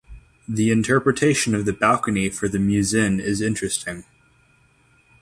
The 0.49 0.71
interpretation 0.71 1.53
of 1.53 1.65
the 1.65 1.73
balcony 1.73 2.27
for 2.31 2.47
the 2.47 2.57
muezzin 2.57 3.19
is 3.19 3.39
interesting. 3.39 4.03